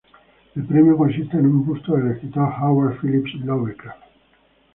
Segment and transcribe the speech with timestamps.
[0.55, 4.01] El premio consiste en un busto del escritor Howard Phillips Lovecraft.